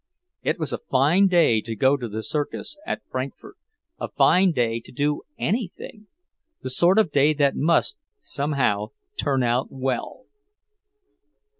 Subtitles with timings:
[0.41, 3.55] It was a fine day to go to the circus at Frankfort,
[3.99, 6.07] a fine day to do anything;
[6.63, 10.25] the sort of day that must, somehow, turn out well.